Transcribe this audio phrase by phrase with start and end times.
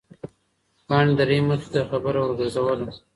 [0.87, 2.87] پاڼې د رحیم مخې ته خبره ورګرځوله.